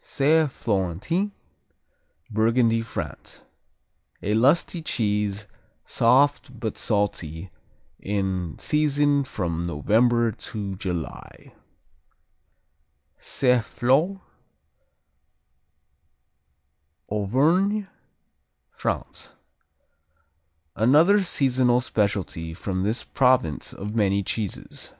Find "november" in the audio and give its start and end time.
9.66-10.30